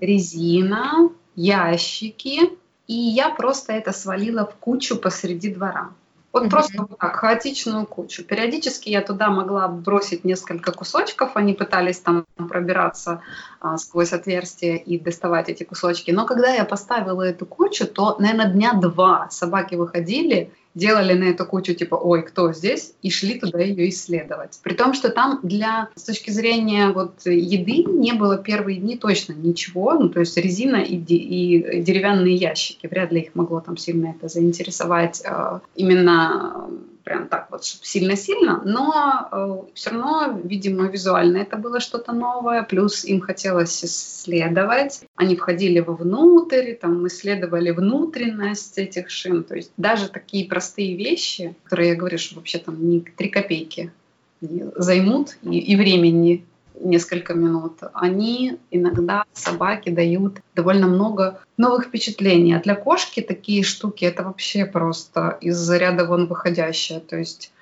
резина, 0.00 1.10
ящики, 1.34 2.40
и 2.86 2.94
я 2.94 3.30
просто 3.30 3.72
это 3.72 3.92
свалила 3.92 4.46
в 4.46 4.54
кучу 4.56 4.96
посреди 4.96 5.52
двора. 5.52 5.90
Вот 6.34 6.46
mm-hmm. 6.46 6.50
просто 6.50 6.82
вот 6.82 6.98
так, 6.98 7.14
хаотичную 7.14 7.86
кучу. 7.86 8.24
Периодически 8.24 8.88
я 8.88 9.02
туда 9.02 9.30
могла 9.30 9.68
бросить 9.68 10.24
несколько 10.24 10.72
кусочков, 10.72 11.36
они 11.36 11.54
пытались 11.54 12.00
там 12.00 12.26
пробираться 12.36 13.20
а, 13.60 13.78
сквозь 13.78 14.12
отверстия 14.12 14.74
и 14.74 14.98
доставать 14.98 15.48
эти 15.48 15.62
кусочки. 15.62 16.10
Но 16.10 16.26
когда 16.26 16.52
я 16.52 16.64
поставила 16.64 17.22
эту 17.22 17.46
кучу, 17.46 17.86
то, 17.86 18.16
наверное, 18.18 18.52
дня 18.52 18.72
два 18.72 19.28
собаки 19.30 19.76
выходили 19.76 20.50
делали 20.74 21.14
на 21.14 21.24
эту 21.24 21.44
кучу 21.46 21.74
типа 21.74 21.94
«Ой, 21.94 22.22
кто 22.22 22.52
здесь?» 22.52 22.94
и 23.02 23.10
шли 23.10 23.38
туда 23.38 23.60
ее 23.60 23.88
исследовать. 23.88 24.58
При 24.62 24.74
том, 24.74 24.94
что 24.94 25.10
там 25.10 25.40
для, 25.42 25.88
с 25.94 26.02
точки 26.02 26.30
зрения 26.30 26.90
вот 26.90 27.20
еды 27.24 27.84
не 27.84 28.12
было 28.12 28.36
первые 28.36 28.78
дни 28.78 28.96
точно 28.96 29.32
ничего, 29.32 29.94
ну 29.94 30.08
то 30.08 30.20
есть 30.20 30.36
резина 30.36 30.76
и, 30.76 30.96
и 30.96 31.82
деревянные 31.82 32.34
ящики, 32.34 32.86
вряд 32.86 33.12
ли 33.12 33.22
их 33.22 33.34
могло 33.34 33.60
там 33.60 33.76
сильно 33.76 34.14
это 34.16 34.28
заинтересовать. 34.28 35.22
Э, 35.24 35.60
именно 35.74 36.68
прям 37.04 37.28
так 37.28 37.48
вот 37.50 37.64
сильно-сильно, 37.64 38.62
но 38.64 39.28
э, 39.30 39.74
все 39.74 39.90
равно, 39.90 40.40
видимо, 40.42 40.88
визуально 40.88 41.38
это 41.38 41.56
было 41.56 41.78
что-то 41.78 42.12
новое, 42.12 42.62
плюс 42.62 43.04
им 43.04 43.20
хотелось 43.20 43.84
исследовать. 43.84 45.02
Они 45.14 45.36
входили 45.36 45.80
вовнутрь, 45.80 46.74
там 46.74 47.06
исследовали 47.06 47.70
внутренность 47.70 48.78
этих 48.78 49.10
шин, 49.10 49.44
то 49.44 49.54
есть 49.54 49.70
даже 49.76 50.08
такие 50.08 50.48
простые 50.48 50.96
вещи, 50.96 51.54
которые 51.64 51.90
я 51.90 51.94
говорю, 51.94 52.18
что 52.18 52.36
вообще 52.36 52.58
там 52.58 52.88
не 52.88 53.00
три 53.00 53.28
копейки 53.28 53.92
займут 54.40 55.36
и, 55.42 55.58
и 55.58 55.76
времени 55.76 56.44
несколько 56.80 57.34
минут, 57.34 57.78
они 57.92 58.58
иногда 58.70 59.24
собаки 59.32 59.90
дают 59.90 60.40
довольно 60.54 60.86
много 60.86 61.40
новых 61.56 61.86
впечатлений. 61.86 62.54
А 62.54 62.60
для 62.60 62.74
кошки 62.74 63.20
такие 63.20 63.62
штуки 63.62 64.04
это 64.04 64.22
вообще 64.22 64.66
просто 64.66 65.38
из 65.40 65.70
ряда 65.70 66.04
вон 66.04 66.26
выходящее. 66.26 67.00
То 67.00 67.16
есть 67.16 67.52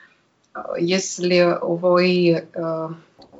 э, 0.54 0.61
если 0.78 1.59
вы 1.61 2.45
э, 2.52 2.88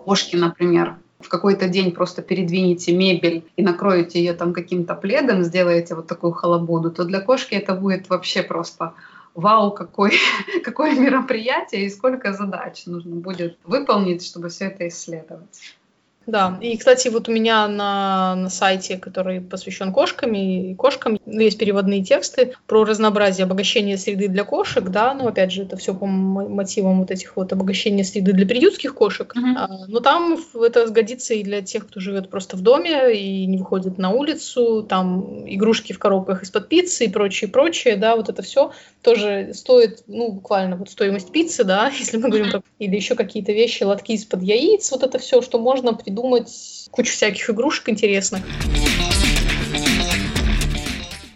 кошки, 0.05 0.37
например, 0.37 0.97
в 1.21 1.29
какой-то 1.29 1.69
день 1.69 1.93
просто 1.93 2.21
передвинете 2.21 2.95
мебель 2.95 3.45
и 3.57 3.63
накроете 3.63 4.19
ее 4.19 4.33
там 4.33 4.53
каким-то 4.53 4.95
пледом, 4.95 5.45
сделаете 5.45 5.95
вот 5.95 6.07
такую 6.07 6.33
халабуду, 6.33 6.91
то 6.91 7.05
для 7.05 7.21
кошки 7.21 7.55
это 7.55 7.75
будет 7.75 8.09
вообще 8.11 8.43
просто 8.43 8.95
вау, 9.35 9.73
какой, 9.73 10.13
какое 10.65 10.99
мероприятие 10.99 11.87
и 11.87 11.91
сколько 11.91 12.33
задач 12.33 12.87
нужно 12.87 13.17
будет 13.17 13.59
выполнить, 13.65 14.25
чтобы 14.25 14.49
все 14.49 14.67
это 14.67 14.89
исследовать. 14.89 15.77
Да, 16.27 16.59
и, 16.61 16.77
кстати, 16.77 17.09
вот 17.09 17.29
у 17.29 17.33
меня 17.33 17.67
на, 17.69 18.35
на 18.37 18.51
сайте, 18.51 18.97
который 18.97 19.41
посвящен 19.41 19.93
кошкам 19.93 20.35
и 20.35 20.75
кошкам, 20.75 21.19
есть 21.27 21.59
переводные 21.59 22.05
тексты 22.05 22.55
про 22.67 22.85
разнообразие 22.85 23.45
обогащения 23.45 23.99
среды 23.99 24.29
для 24.29 24.45
кошек, 24.45 24.85
да, 24.85 25.15
ну, 25.15 25.27
опять 25.27 25.53
же, 25.53 25.63
это 25.63 25.77
все 25.77 25.95
по 25.95 26.07
мотивам 26.07 27.01
вот 27.01 27.11
этих 27.11 27.37
вот 27.37 27.53
обогащения 27.53 28.05
среды 28.05 28.33
для 28.33 28.47
приютских 28.47 28.95
кошек, 28.95 29.35
uh-huh. 29.35 29.55
а, 29.57 29.87
но 29.89 30.01
там 30.01 30.39
это 30.55 30.87
сгодится 30.87 31.35
и 31.35 31.43
для 31.43 31.63
тех, 31.63 31.89
кто 31.89 32.01
живет 32.01 32.31
просто 32.31 32.57
в 32.57 32.61
доме 32.61 33.15
и 33.15 33.47
не 33.47 33.59
выходит 33.59 33.99
на 33.99 34.11
улицу, 34.11 34.85
там 34.89 35.49
игрушки 35.49 35.93
в 35.93 35.99
коробках 35.99 36.43
из-под 36.43 36.69
пиццы 36.69 37.07
и 37.07 37.11
прочее, 37.11 37.51
прочее, 37.51 37.97
да, 37.97 38.17
вот 38.17 38.29
это 38.29 38.43
все 38.43 38.73
тоже 39.03 39.53
стоит, 39.55 40.05
ну, 40.07 40.33
буквально 40.33 40.77
вот 40.77 40.91
стоимость 40.91 41.33
пиццы, 41.33 41.65
да, 41.65 41.91
если 41.99 42.17
мы 42.19 42.29
говорим, 42.29 42.47
uh-huh. 42.47 42.63
или 42.79 42.95
еще 42.95 43.15
какие-то 43.17 43.53
вещи, 43.53 43.83
лотки 43.83 44.13
из-под 44.13 44.43
яиц, 44.43 44.91
вот 44.93 45.03
это 45.03 45.19
все, 45.19 45.43
что 45.43 45.59
можно 45.59 45.95
придумать 46.13 46.89
кучу 46.91 47.11
всяких 47.13 47.49
игрушек 47.49 47.89
интересных. 47.89 48.43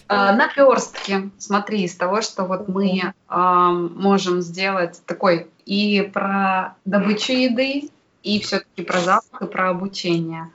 А, 0.08 0.32
наперстки, 0.32 1.30
смотри, 1.38 1.84
из 1.84 1.96
того, 1.96 2.20
что 2.20 2.44
вот 2.44 2.68
мы 2.68 3.14
а, 3.26 3.70
можем 3.70 4.42
сделать 4.42 5.00
такой 5.06 5.48
и 5.64 6.08
про 6.12 6.76
добычу 6.84 7.32
еды, 7.32 7.90
и 8.22 8.40
все-таки 8.40 8.82
про 8.82 9.00
запах, 9.00 9.42
и 9.42 9.46
про 9.46 9.70
обучение. 9.70 10.50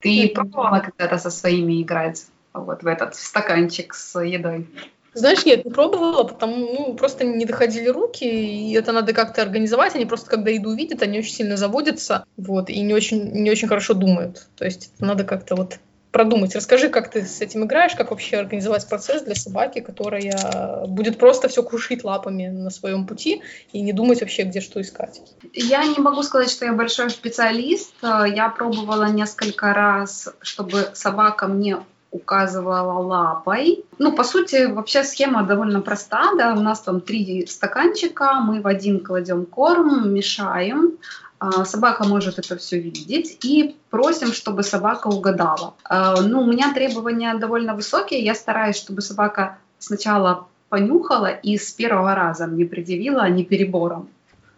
Ты 0.00 0.30
пробовала 0.32 0.80
когда-то 0.80 1.18
со 1.18 1.30
своими 1.30 1.82
играть 1.82 2.26
вот 2.52 2.82
в 2.82 2.86
этот 2.86 3.16
стаканчик 3.16 3.94
с 3.94 4.20
едой? 4.20 4.68
Знаешь, 5.16 5.46
нет, 5.46 5.64
не 5.64 5.70
пробовала, 5.70 6.24
потому 6.24 6.56
ну, 6.56 6.94
просто 6.94 7.24
не 7.24 7.46
доходили 7.46 7.88
руки, 7.88 8.24
и 8.24 8.72
это 8.74 8.92
надо 8.92 9.14
как-то 9.14 9.40
организовать. 9.40 9.94
Они 9.94 10.04
просто, 10.04 10.28
когда 10.28 10.50
еду 10.50 10.74
видят, 10.74 11.02
они 11.02 11.18
очень 11.18 11.32
сильно 11.32 11.56
заводятся, 11.56 12.26
вот, 12.36 12.68
и 12.68 12.80
не 12.80 12.92
очень, 12.92 13.32
не 13.32 13.50
очень 13.50 13.66
хорошо 13.66 13.94
думают. 13.94 14.46
То 14.56 14.66
есть 14.66 14.92
надо 14.98 15.24
как-то 15.24 15.56
вот 15.56 15.78
продумать. 16.10 16.54
Расскажи, 16.54 16.88
как 16.88 17.10
ты 17.10 17.24
с 17.24 17.40
этим 17.40 17.64
играешь, 17.64 17.94
как 17.94 18.10
вообще 18.10 18.36
организовать 18.38 18.88
процесс 18.88 19.22
для 19.22 19.34
собаки, 19.34 19.80
которая 19.80 20.86
будет 20.86 21.18
просто 21.18 21.48
все 21.48 21.62
крушить 21.62 22.04
лапами 22.04 22.48
на 22.48 22.70
своем 22.70 23.06
пути 23.06 23.42
и 23.72 23.80
не 23.80 23.92
думать 23.92 24.20
вообще, 24.20 24.44
где 24.44 24.60
что 24.60 24.80
искать. 24.80 25.20
Я 25.52 25.84
не 25.84 25.98
могу 25.98 26.22
сказать, 26.22 26.50
что 26.50 26.64
я 26.64 26.72
большой 26.72 27.10
специалист. 27.10 27.92
Я 28.02 28.48
пробовала 28.48 29.10
несколько 29.10 29.74
раз, 29.74 30.28
чтобы 30.40 30.88
собака 30.94 31.48
мне 31.48 31.78
указывала 32.16 33.00
лапой. 33.00 33.84
Ну, 33.98 34.12
по 34.12 34.24
сути, 34.24 34.66
вообще 34.66 35.04
схема 35.04 35.42
довольно 35.44 35.80
проста, 35.80 36.34
да, 36.36 36.54
у 36.54 36.60
нас 36.60 36.80
там 36.80 37.00
три 37.00 37.46
стаканчика, 37.46 38.34
мы 38.34 38.60
в 38.60 38.66
один 38.66 39.00
кладем 39.00 39.46
корм, 39.46 40.12
мешаем, 40.12 40.98
а, 41.38 41.64
собака 41.64 42.04
может 42.04 42.38
это 42.38 42.56
все 42.56 42.78
видеть 42.78 43.44
и 43.44 43.76
просим, 43.90 44.32
чтобы 44.32 44.62
собака 44.62 45.08
угадала. 45.08 45.74
А, 45.84 46.20
ну, 46.22 46.42
у 46.42 46.46
меня 46.46 46.72
требования 46.72 47.34
довольно 47.34 47.74
высокие, 47.74 48.24
я 48.24 48.34
стараюсь, 48.34 48.76
чтобы 48.76 49.02
собака 49.02 49.58
сначала 49.78 50.46
понюхала 50.68 51.26
и 51.26 51.58
с 51.58 51.72
первого 51.72 52.14
раза 52.14 52.46
мне 52.46 52.64
предъявила, 52.64 53.22
а 53.22 53.28
не 53.28 53.44
перебором. 53.44 54.08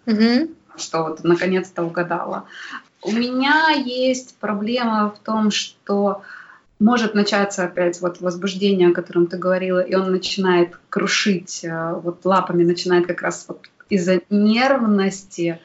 Угу. 0.06 0.50
Что 0.76 1.02
вот 1.02 1.24
наконец-то 1.24 1.82
угадала. 1.82 2.44
У 3.02 3.12
меня 3.12 3.70
есть 3.70 4.36
проблема 4.38 5.10
в 5.10 5.18
том, 5.24 5.50
что 5.50 6.22
может 6.78 7.14
начаться 7.14 7.64
опять 7.64 8.00
вот 8.00 8.20
возбуждение, 8.20 8.90
о 8.90 8.94
котором 8.94 9.26
ты 9.26 9.36
говорила, 9.36 9.80
и 9.80 9.94
он 9.94 10.10
начинает 10.12 10.78
крушить, 10.90 11.64
э, 11.64 11.94
вот 11.94 12.24
лапами 12.24 12.64
начинает 12.64 13.06
как 13.06 13.22
раз 13.22 13.44
вот 13.48 13.66
из-за 13.88 14.20
нервности 14.30 15.60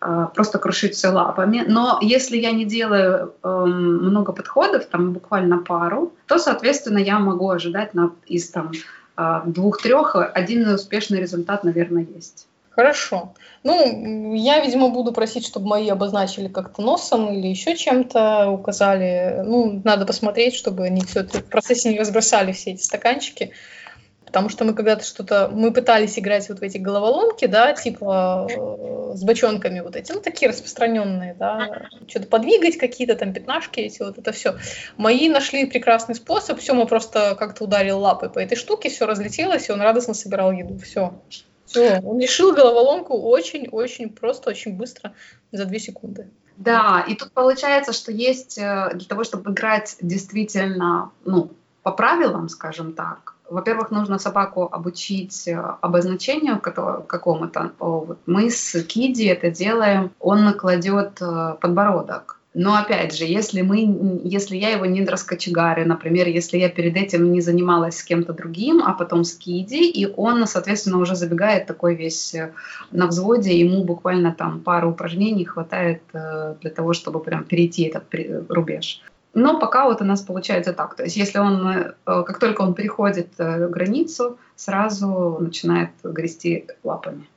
э, 0.00 0.26
просто 0.34 0.58
крушить 0.58 0.94
все 0.94 1.08
лапами. 1.08 1.64
Но 1.66 1.98
если 2.02 2.36
я 2.36 2.52
не 2.52 2.64
делаю 2.64 3.34
э, 3.42 3.48
много 3.48 4.32
подходов, 4.32 4.86
там 4.86 5.12
буквально 5.12 5.58
пару, 5.58 6.12
то, 6.26 6.38
соответственно, 6.38 6.98
я 6.98 7.18
могу 7.18 7.48
ожидать 7.50 7.94
на, 7.94 8.12
из 8.26 8.50
там 8.50 8.72
э, 9.16 9.40
двух-трех 9.46 10.16
один 10.34 10.68
успешный 10.68 11.20
результат, 11.20 11.64
наверное, 11.64 12.06
есть. 12.14 12.46
Хорошо. 12.78 13.34
Ну, 13.64 14.34
я, 14.34 14.60
видимо, 14.60 14.90
буду 14.90 15.10
просить, 15.10 15.44
чтобы 15.44 15.66
мои 15.66 15.88
обозначили 15.88 16.46
как-то 16.46 16.80
носом 16.80 17.32
или 17.32 17.48
еще 17.48 17.74
чем-то 17.74 18.50
указали. 18.50 19.42
Ну, 19.44 19.82
надо 19.82 20.06
посмотреть, 20.06 20.54
чтобы 20.54 20.84
они 20.84 21.00
все 21.00 21.22
это 21.22 21.40
в 21.40 21.46
процессе 21.46 21.88
не 21.88 21.98
разбросали 21.98 22.52
все 22.52 22.70
эти 22.70 22.82
стаканчики. 22.82 23.50
Потому 24.24 24.48
что 24.48 24.64
мы 24.64 24.74
когда-то 24.74 25.04
что-то... 25.04 25.50
Мы 25.52 25.72
пытались 25.72 26.20
играть 26.20 26.48
вот 26.50 26.60
в 26.60 26.62
эти 26.62 26.78
головоломки, 26.78 27.46
да, 27.46 27.72
типа 27.72 28.46
э, 28.48 29.14
с 29.16 29.24
бочонками 29.24 29.80
вот 29.80 29.96
эти, 29.96 30.12
ну, 30.12 30.20
такие 30.20 30.48
распространенные, 30.48 31.34
да. 31.34 31.88
Что-то 32.06 32.28
подвигать 32.28 32.78
какие-то 32.78 33.16
там 33.16 33.32
пятнашки 33.32 33.80
эти, 33.80 34.04
вот 34.04 34.18
это 34.18 34.30
все. 34.30 34.54
Мои 34.96 35.28
нашли 35.28 35.66
прекрасный 35.66 36.14
способ. 36.14 36.60
Все, 36.60 36.74
мы 36.74 36.86
просто 36.86 37.34
как-то 37.34 37.64
ударил 37.64 37.98
лапой 37.98 38.30
по 38.30 38.38
этой 38.38 38.54
штуке, 38.54 38.88
все 38.88 39.04
разлетелось, 39.04 39.68
и 39.68 39.72
он 39.72 39.80
радостно 39.80 40.14
собирал 40.14 40.52
еду. 40.52 40.78
Все 40.78 41.14
Все, 41.68 42.00
он 42.04 42.18
решил 42.18 42.54
головоломку 42.54 43.14
очень-очень 43.14 44.08
просто, 44.10 44.50
очень 44.50 44.76
быстро, 44.76 45.12
за 45.52 45.66
две 45.66 45.78
секунды. 45.78 46.28
Да, 46.56 47.04
и 47.06 47.14
тут 47.14 47.30
получается, 47.32 47.92
что 47.92 48.10
есть 48.10 48.58
э, 48.58 48.90
для 48.94 49.06
того, 49.06 49.22
чтобы 49.22 49.52
играть 49.52 49.96
действительно, 50.00 51.12
ну, 51.24 51.50
по 51.82 51.92
правилам, 51.92 52.48
скажем 52.48 52.94
так, 52.94 53.34
во-первых, 53.48 53.90
нужно 53.90 54.18
собаку 54.18 54.68
обучить 54.70 55.46
э, 55.46 55.56
обозначению 55.80 56.60
какому-то. 56.60 57.72
Мы 58.26 58.50
с 58.50 58.82
Киди 58.84 59.26
это 59.26 59.50
делаем, 59.50 60.10
он 60.20 60.44
накладет 60.44 61.20
э, 61.20 61.54
подбородок 61.60 62.37
но 62.54 62.76
опять 62.76 63.14
же, 63.14 63.24
если, 63.24 63.60
мы, 63.60 64.20
если 64.24 64.56
я 64.56 64.70
его 64.70 64.86
не 64.86 65.04
раскочегарю, 65.04 65.86
например, 65.86 66.28
если 66.28 66.56
я 66.56 66.70
перед 66.70 66.96
этим 66.96 67.30
не 67.30 67.40
занималась 67.42 67.98
с 67.98 68.02
кем-то 68.02 68.32
другим, 68.32 68.82
а 68.82 68.94
потом 68.94 69.24
с 69.24 69.34
Киди, 69.34 69.88
и 69.90 70.06
он, 70.06 70.46
соответственно, 70.46 70.98
уже 70.98 71.14
забегает 71.14 71.66
такой 71.66 71.94
весь 71.94 72.34
э, 72.34 72.52
на 72.90 73.06
взводе, 73.06 73.58
ему 73.58 73.84
буквально 73.84 74.32
там 74.32 74.60
пару 74.60 74.90
упражнений 74.90 75.44
хватает 75.44 76.02
э, 76.14 76.54
для 76.60 76.70
того, 76.70 76.94
чтобы 76.94 77.20
прям 77.20 77.44
перейти 77.44 77.82
этот 77.82 78.04
рубеж. 78.48 79.02
Но 79.34 79.60
пока 79.60 79.84
вот 79.84 80.00
у 80.00 80.04
нас 80.04 80.22
получается 80.22 80.72
так. 80.72 80.96
То 80.96 81.04
есть 81.04 81.16
если 81.16 81.38
он, 81.38 81.68
э, 81.68 81.92
как 82.04 82.38
только 82.38 82.62
он 82.62 82.72
переходит 82.72 83.28
границу, 83.36 84.38
сразу 84.56 85.36
начинает 85.38 85.90
грести 86.02 86.66
лапами. 86.82 87.28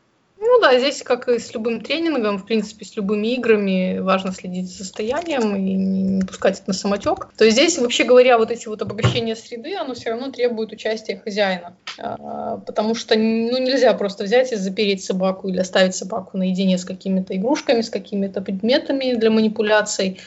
Ну 0.44 0.60
да, 0.60 0.80
здесь, 0.80 1.04
как 1.04 1.30
и 1.30 1.38
с 1.38 1.54
любым 1.54 1.82
тренингом, 1.82 2.40
в 2.40 2.48
принципе, 2.48 2.84
с 2.84 2.96
любыми 2.96 3.28
играми, 3.36 4.00
важно 4.00 4.34
следить 4.34 4.70
за 4.72 4.84
состоянием 4.84 5.56
и 5.56 5.74
не 5.76 6.24
пускать 6.24 6.60
это 6.60 6.70
на 6.70 6.74
самотек. 6.74 7.30
То 7.38 7.46
есть 7.46 7.56
здесь, 7.56 7.78
вообще 7.78 8.06
говоря, 8.06 8.40
вот 8.40 8.50
эти 8.50 8.68
вот 8.68 8.82
обогащения 8.82 9.36
среды, 9.36 9.76
оно 9.76 9.94
все 9.94 10.10
равно 10.10 10.32
требует 10.32 10.72
участия 10.72 11.22
хозяина. 11.24 11.78
А, 12.00 12.58
потому 12.58 12.96
что 12.96 13.16
ну, 13.16 13.60
нельзя 13.60 13.94
просто 13.94 14.24
взять 14.24 14.52
и 14.52 14.56
запереть 14.56 15.04
собаку 15.04 15.48
или 15.48 15.60
оставить 15.60 15.94
собаку 15.94 16.40
наедине 16.40 16.80
с 16.80 16.86
какими-то 16.86 17.36
игрушками, 17.36 17.82
с 17.82 17.92
какими-то 17.92 18.42
предметами 18.42 19.14
для 19.14 19.30
манипуляций 19.30 20.22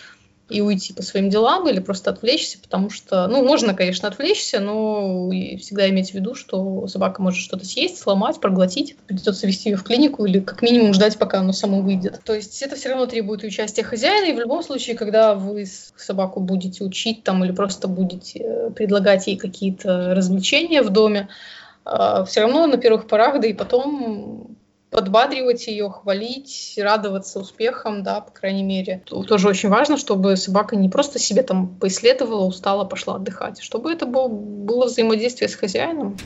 и 0.51 0.61
уйти 0.61 0.93
по 0.93 1.03
своим 1.03 1.31
делам 1.31 1.67
или 1.69 1.81
просто 1.81 2.11
отвлечься, 2.11 2.59
потому 2.61 2.91
что, 2.91 3.27
ну, 3.29 3.43
можно, 3.43 3.75
конечно, 3.75 4.09
отвлечься, 4.09 4.61
но 4.61 5.31
всегда 5.59 5.89
иметь 5.89 6.11
в 6.11 6.15
виду, 6.15 6.35
что 6.35 6.87
собака 6.87 7.23
может 7.23 7.41
что-то 7.41 7.65
съесть, 7.65 7.99
сломать, 7.99 8.41
проглотить, 8.41 8.97
придется 9.07 9.47
вести 9.47 9.71
ее 9.71 9.77
в 9.77 9.85
клинику 9.85 10.27
или 10.27 10.41
как 10.41 10.61
минимум 10.61 10.93
ждать, 10.93 11.19
пока 11.19 11.41
оно 11.41 11.53
само 11.53 11.81
выйдет. 11.81 12.21
То 12.25 12.35
есть 12.35 12.61
это 12.61 12.77
все 12.77 12.91
равно 12.91 13.07
требует 13.07 13.43
участия 13.43 13.83
хозяина, 13.83 14.27
и 14.27 14.35
в 14.35 14.39
любом 14.39 14.63
случае, 14.63 14.97
когда 14.97 15.35
вы 15.35 15.67
собаку 15.97 16.41
будете 16.41 16.85
учить 16.85 17.25
там 17.25 17.43
или 17.43 17.53
просто 17.53 17.89
будете 17.89 18.41
э, 18.41 18.71
предлагать 18.71 19.27
ей 19.27 19.37
какие-то 19.37 20.15
развлечения 20.15 20.83
в 20.83 20.91
доме, 20.91 21.29
э, 21.87 22.25
все 22.29 22.43
равно 22.43 22.67
на 22.67 22.77
первых 22.77 23.07
порах, 23.07 23.41
да 23.41 23.47
и 23.47 23.55
потом 23.55 24.54
подбадривать 24.95 25.67
ее, 25.67 25.91
хвалить, 25.91 26.79
радоваться 26.81 27.41
успехам, 27.41 28.05
да, 28.05 28.21
по 28.21 28.31
крайней 28.31 28.63
мере. 28.63 29.03
Тоже 29.05 29.49
очень 29.49 29.69
важно, 29.69 29.97
чтобы 29.97 30.37
собака 30.37 30.77
не 30.77 30.89
просто 30.89 31.19
себе 31.19 31.43
там 31.43 31.67
поисследовала, 31.67 32.45
устала, 32.45 32.85
пошла 32.85 33.17
отдыхать, 33.17 33.61
чтобы 33.61 33.93
это 33.93 34.07
было, 34.07 34.29
было 34.29 34.87
взаимодействие 34.87 35.49
с 35.49 35.57
хозяином. 35.57 36.17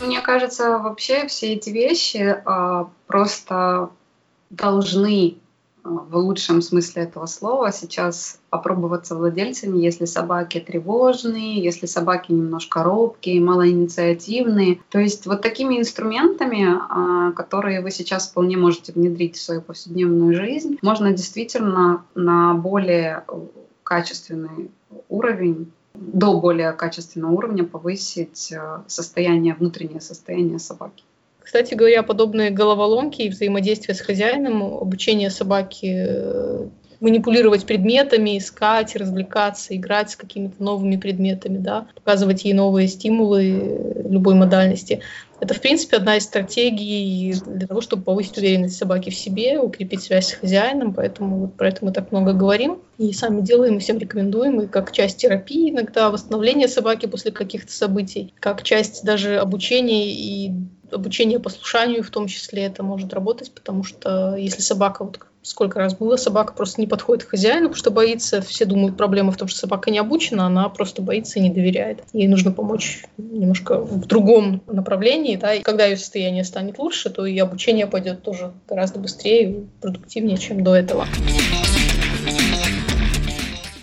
Мне 0.00 0.22
кажется, 0.22 0.78
вообще 0.78 1.26
все 1.26 1.52
эти 1.52 1.68
вещи 1.68 2.40
а, 2.46 2.88
просто 3.06 3.90
должны 4.48 5.36
в 5.84 6.16
лучшем 6.16 6.62
смысле 6.62 7.02
этого 7.02 7.26
слова 7.26 7.72
сейчас 7.72 8.38
попробоваться 8.50 9.16
владельцами, 9.16 9.78
если 9.78 10.04
собаки 10.04 10.60
тревожные, 10.60 11.62
если 11.62 11.86
собаки 11.86 12.32
немножко 12.32 12.82
робкие, 12.82 13.40
малоинициативные. 13.40 14.80
То 14.90 14.98
есть 14.98 15.26
вот 15.26 15.42
такими 15.42 15.78
инструментами, 15.78 16.66
а, 16.68 17.32
которые 17.32 17.80
вы 17.80 17.90
сейчас 17.90 18.28
вполне 18.28 18.56
можете 18.56 18.92
внедрить 18.92 19.36
в 19.36 19.42
свою 19.42 19.60
повседневную 19.60 20.34
жизнь, 20.34 20.78
можно 20.82 21.12
действительно 21.12 22.04
на 22.14 22.54
более 22.54 23.24
качественный 23.82 24.70
уровень 25.08 25.72
до 25.94 26.40
более 26.40 26.72
качественного 26.72 27.32
уровня 27.32 27.64
повысить 27.64 28.50
э, 28.52 28.82
состояние, 28.86 29.54
внутреннее 29.54 30.00
состояние 30.00 30.58
собаки. 30.58 31.04
Кстати 31.44 31.74
говоря, 31.74 32.02
подобные 32.02 32.50
головоломки 32.50 33.22
и 33.22 33.28
взаимодействие 33.28 33.94
с 33.94 34.00
хозяином, 34.00 34.62
обучение 34.62 35.30
собаки 35.30 36.06
э, 36.08 36.68
манипулировать 37.00 37.66
предметами, 37.66 38.38
искать, 38.38 38.94
развлекаться, 38.94 39.76
играть 39.76 40.10
с 40.10 40.16
какими-то 40.16 40.62
новыми 40.62 40.96
предметами, 40.96 41.58
да, 41.58 41.88
показывать 41.96 42.44
ей 42.44 42.52
новые 42.52 42.86
стимулы 42.86 44.04
любой 44.08 44.36
модальности. 44.36 45.00
Это, 45.40 45.54
в 45.54 45.60
принципе, 45.60 45.96
одна 45.96 46.16
из 46.16 46.22
стратегий 46.22 47.34
для 47.44 47.66
того, 47.66 47.80
чтобы 47.80 48.04
повысить 48.04 48.38
уверенность 48.38 48.76
собаки 48.76 49.10
в 49.10 49.16
себе, 49.16 49.58
укрепить 49.58 50.04
связь 50.04 50.28
с 50.28 50.32
хозяином, 50.34 50.94
поэтому 50.94 51.38
вот 51.38 51.56
про 51.56 51.70
это 51.70 51.84
мы 51.84 51.92
так 51.92 52.12
много 52.12 52.32
говорим 52.34 52.78
и 52.98 53.12
сами 53.12 53.40
делаем, 53.40 53.78
и 53.78 53.80
всем 53.80 53.98
рекомендуем, 53.98 54.60
и 54.60 54.66
как 54.68 54.92
часть 54.92 55.16
терапии 55.16 55.70
иногда, 55.70 56.08
восстановления 56.10 56.68
собаки 56.68 57.06
после 57.06 57.32
каких-то 57.32 57.72
событий, 57.72 58.32
как 58.38 58.62
часть 58.62 59.02
даже 59.02 59.38
обучения 59.38 60.12
и 60.12 60.52
обучение 60.92 61.38
послушанию 61.38 62.02
в 62.02 62.10
том 62.10 62.26
числе 62.26 62.64
это 62.64 62.82
может 62.82 63.12
работать, 63.14 63.52
потому 63.52 63.84
что 63.84 64.36
если 64.36 64.60
собака, 64.60 65.04
вот 65.04 65.18
сколько 65.42 65.78
раз 65.78 65.94
было, 65.94 66.16
собака 66.16 66.52
просто 66.54 66.80
не 66.80 66.86
подходит 66.86 67.24
к 67.24 67.30
хозяину, 67.30 67.68
потому 67.68 67.76
что 67.76 67.90
боится, 67.90 68.40
все 68.40 68.64
думают, 68.64 68.96
проблема 68.96 69.32
в 69.32 69.36
том, 69.36 69.48
что 69.48 69.58
собака 69.58 69.90
не 69.90 69.98
обучена, 69.98 70.46
она 70.46 70.68
просто 70.68 71.02
боится 71.02 71.38
и 71.38 71.42
не 71.42 71.50
доверяет. 71.50 72.04
Ей 72.12 72.28
нужно 72.28 72.52
помочь 72.52 73.04
немножко 73.18 73.80
в 73.80 74.06
другом 74.06 74.62
направлении, 74.66 75.36
да, 75.36 75.54
и 75.54 75.62
когда 75.62 75.86
ее 75.86 75.96
состояние 75.96 76.44
станет 76.44 76.78
лучше, 76.78 77.10
то 77.10 77.26
и 77.26 77.36
обучение 77.38 77.86
пойдет 77.86 78.22
тоже 78.22 78.52
гораздо 78.68 79.00
быстрее 79.00 79.50
и 79.50 79.66
продуктивнее, 79.80 80.38
чем 80.38 80.62
до 80.62 80.74
этого. 80.74 81.06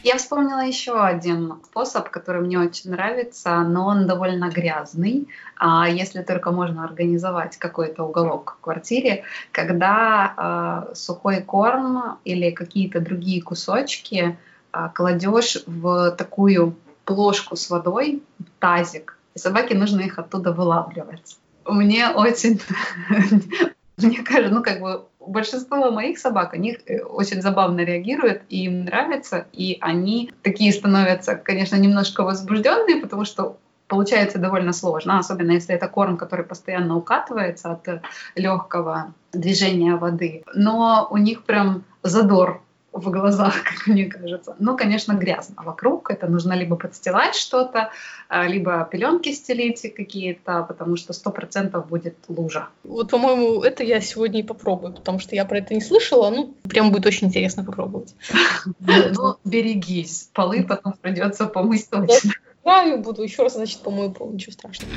Я 0.04 0.18
вспомнила 0.18 0.62
еще 0.66 1.02
один 1.02 1.56
способ, 1.66 2.10
который 2.10 2.42
мне 2.42 2.58
очень 2.58 2.92
нравится, 2.92 3.60
но 3.60 3.86
он 3.86 4.08
довольно 4.08 4.50
грязный, 4.50 5.28
а 5.58 5.90
если 5.90 6.22
только 6.22 6.52
можно 6.52 6.86
организовать 6.86 7.58
какой-то 7.58 8.04
уголок 8.04 8.56
в 8.58 8.64
квартире, 8.64 9.24
когда 9.52 10.88
э, 10.92 10.96
сухой 10.96 11.42
корм 11.42 12.18
или 12.24 12.52
какие-то 12.52 13.02
другие 13.02 13.42
кусочки 13.42 14.38
э, 14.72 14.90
кладешь 14.96 15.58
в 15.66 16.12
такую 16.12 16.76
плошку 17.04 17.58
с 17.58 17.70
водой, 17.70 18.24
тазик, 18.60 19.18
и 19.36 19.40
собаке 19.40 19.76
нужно 19.76 20.02
их 20.02 20.18
оттуда 20.18 20.54
вылавливать. 20.54 21.38
Мне 21.66 22.10
очень, 22.10 22.62
мне 23.98 24.24
кажется, 24.24 24.54
ну 24.54 24.64
как 24.64 24.80
бы 24.80 25.04
большинство 25.30 25.92
моих 25.92 26.18
собак, 26.18 26.54
они 26.54 26.78
э, 26.86 27.02
очень 27.02 27.42
забавно 27.42 27.82
реагируют, 27.82 28.42
и 28.50 28.66
им 28.66 28.86
нравится, 28.86 29.46
и 29.54 29.78
они 29.82 30.32
такие 30.42 30.74
становятся, 30.74 31.36
конечно, 31.36 31.76
немножко 31.76 32.24
возбужденные, 32.24 33.02
потому 33.02 33.26
что 33.26 33.58
получается 33.88 34.38
довольно 34.38 34.74
сложно, 34.74 35.20
особенно 35.20 35.52
если 35.52 35.76
это 35.76 35.88
корм, 35.88 36.18
который 36.18 36.46
постоянно 36.46 36.98
укатывается 36.98 37.72
от 37.72 38.02
легкого 38.36 39.14
движения 39.32 39.96
воды. 39.96 40.44
Но 40.54 41.08
у 41.10 41.18
них 41.18 41.44
прям 41.44 41.84
задор 42.04 42.62
в 43.00 43.10
глазах, 43.12 43.64
как 43.64 43.88
мне 43.88 44.06
кажется. 44.06 44.56
Ну, 44.60 44.78
конечно, 44.78 45.14
грязно 45.14 45.56
вокруг. 45.64 46.12
Это 46.12 46.28
нужно 46.28 46.54
либо 46.54 46.76
подстилать 46.76 47.36
что-то, 47.36 47.92
а, 48.28 48.48
либо 48.48 48.88
пеленки 48.92 49.32
стелить 49.34 49.82
какие-то, 49.96 50.64
потому 50.64 50.96
что 50.96 51.14
сто 51.14 51.32
процентов 51.32 51.88
будет 51.88 52.16
лужа. 52.28 52.70
Вот, 52.84 53.10
по-моему, 53.10 53.62
это 53.62 53.84
я 53.84 54.02
сегодня 54.02 54.40
и 54.40 54.44
попробую, 54.44 54.94
потому 54.94 55.20
что 55.20 55.36
я 55.36 55.46
про 55.46 55.60
это 55.60 55.74
не 55.74 55.82
слышала. 55.82 56.30
Ну, 56.30 56.54
прям 56.68 56.92
будет 56.92 57.06
очень 57.06 57.28
интересно 57.28 57.64
попробовать. 57.64 58.16
Ну, 58.80 59.38
берегись. 59.44 60.30
Полы 60.34 60.64
потом 60.64 60.94
придется 61.02 61.46
помыть 61.46 61.90
точно. 61.90 62.32
Я 62.66 62.98
буду 62.98 63.24
еще 63.24 63.44
раз, 63.44 63.54
значит, 63.54 63.80
помою 63.82 64.12
пол. 64.12 64.32
Ничего 64.32 64.52
страшного 64.52 64.92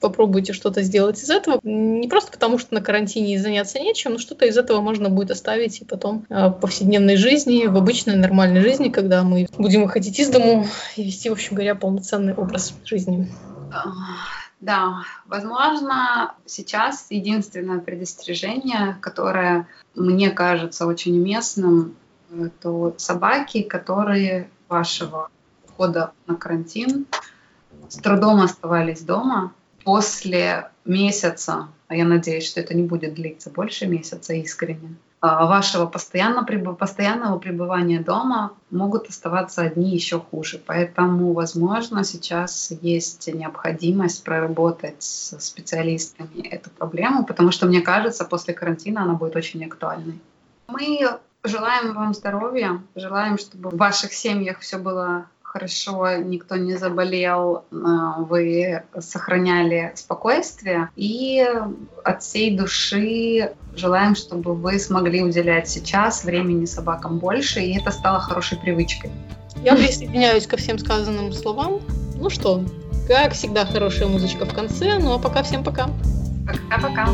попробуйте 0.00 0.52
что-то 0.52 0.82
сделать 0.82 1.22
из 1.22 1.30
этого. 1.30 1.60
Не 1.62 2.08
просто 2.08 2.32
потому, 2.32 2.58
что 2.58 2.74
на 2.74 2.80
карантине 2.80 3.38
заняться 3.38 3.78
нечем, 3.78 4.12
но 4.12 4.18
что-то 4.18 4.46
из 4.46 4.56
этого 4.56 4.80
можно 4.80 5.10
будет 5.10 5.30
оставить 5.30 5.80
и 5.80 5.84
потом 5.84 6.24
э, 6.28 6.48
в 6.48 6.52
повседневной 6.52 7.16
жизни, 7.16 7.66
в 7.66 7.76
обычной 7.76 8.16
нормальной 8.16 8.60
жизни, 8.60 8.88
когда 8.88 9.22
мы 9.22 9.46
будем 9.58 9.82
выходить 9.82 10.18
из 10.18 10.30
дому 10.30 10.66
и 10.96 11.04
вести, 11.04 11.28
в 11.28 11.32
общем 11.32 11.54
говоря, 11.54 11.74
полноценный 11.74 12.34
образ 12.34 12.74
жизни. 12.84 13.30
Да, 14.60 15.04
возможно, 15.26 16.34
сейчас 16.44 17.06
единственное 17.08 17.78
предостережение, 17.78 18.98
которое 19.00 19.66
мне 19.94 20.30
кажется 20.30 20.86
очень 20.86 21.18
уместным, 21.18 21.96
это 22.30 22.94
собаки, 22.98 23.62
которые 23.62 24.50
вашего 24.68 25.30
входа 25.66 26.12
на 26.26 26.36
карантин 26.36 27.06
с 27.88 27.96
трудом 27.96 28.40
оставались 28.42 29.00
дома, 29.00 29.52
после 29.84 30.70
месяца, 30.84 31.68
а 31.88 31.94
я 31.94 32.04
надеюсь, 32.04 32.46
что 32.46 32.60
это 32.60 32.74
не 32.74 32.82
будет 32.82 33.14
длиться 33.14 33.50
больше 33.50 33.86
месяца 33.86 34.32
искренне, 34.34 34.96
а, 35.22 35.46
вашего 35.46 35.84
постоянно, 35.84 36.44
постоянного 36.44 37.38
пребывания 37.38 38.00
дома 38.00 38.52
могут 38.70 39.08
оставаться 39.08 39.60
одни 39.62 39.90
еще 39.90 40.18
хуже. 40.18 40.58
Поэтому, 40.64 41.34
возможно, 41.34 42.04
сейчас 42.04 42.72
есть 42.80 43.26
необходимость 43.32 44.24
проработать 44.24 45.02
с 45.02 45.38
специалистами 45.38 46.48
эту 46.48 46.70
проблему, 46.70 47.26
потому 47.26 47.50
что, 47.50 47.66
мне 47.66 47.82
кажется, 47.82 48.24
после 48.24 48.54
карантина 48.54 49.02
она 49.02 49.12
будет 49.12 49.36
очень 49.36 49.62
актуальной. 49.62 50.18
Мы 50.68 51.00
желаем 51.44 51.94
вам 51.94 52.14
здоровья, 52.14 52.80
желаем, 52.94 53.36
чтобы 53.36 53.70
в 53.70 53.76
ваших 53.76 54.14
семьях 54.14 54.60
все 54.60 54.78
было 54.78 55.26
хорошо, 55.52 56.16
никто 56.16 56.56
не 56.56 56.76
заболел, 56.76 57.64
а, 57.72 58.20
вы 58.20 58.84
сохраняли 59.00 59.92
спокойствие. 59.96 60.90
И 60.94 61.44
от 62.04 62.22
всей 62.22 62.56
души 62.56 63.52
желаем, 63.74 64.14
чтобы 64.14 64.54
вы 64.54 64.78
смогли 64.78 65.22
уделять 65.22 65.68
сейчас 65.68 66.22
времени 66.22 66.66
собакам 66.66 67.18
больше, 67.18 67.60
и 67.60 67.76
это 67.76 67.90
стало 67.90 68.20
хорошей 68.20 68.58
привычкой. 68.58 69.10
Я 69.64 69.74
присоединяюсь 69.74 70.46
ко 70.46 70.56
всем 70.56 70.78
сказанным 70.78 71.32
словам. 71.32 71.80
Ну 72.14 72.30
что, 72.30 72.64
как 73.08 73.32
всегда, 73.32 73.66
хорошая 73.66 74.06
музычка 74.06 74.44
в 74.44 74.54
конце. 74.54 74.98
Ну 75.00 75.14
а 75.14 75.18
пока 75.18 75.42
всем 75.42 75.64
пока. 75.64 75.88
Пока-пока. 76.46 77.08